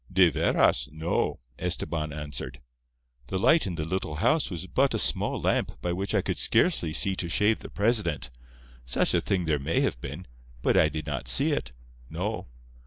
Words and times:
"De 0.11 0.31
veras—no," 0.31 1.37
Estebán 1.59 2.11
answered. 2.11 2.59
"The 3.27 3.37
light 3.37 3.67
in 3.67 3.75
the 3.75 3.85
little 3.85 4.15
house 4.15 4.49
was 4.49 4.65
but 4.65 4.95
a 4.95 4.97
small 4.97 5.39
lamp 5.39 5.79
by 5.79 5.93
which 5.93 6.15
I 6.15 6.23
could 6.23 6.39
scarcely 6.39 6.91
see 6.91 7.15
to 7.15 7.29
shave 7.29 7.59
the 7.59 7.69
President. 7.69 8.31
Such 8.87 9.13
a 9.13 9.21
thing 9.21 9.45
there 9.45 9.59
may 9.59 9.81
have 9.81 10.01
been, 10.01 10.25
but 10.63 10.75
I 10.75 10.89
did 10.89 11.05
not 11.05 11.27
see 11.27 11.51
it. 11.51 11.71
No. 12.09 12.47